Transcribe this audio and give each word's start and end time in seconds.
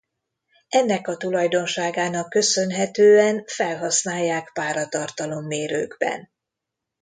Ennek 0.69 1.07
a 1.07 1.17
tulajdonságának 1.17 2.29
köszönhetően 2.29 3.43
felhasználják 3.47 4.51
páratartalom-mérőkben. 4.53 6.29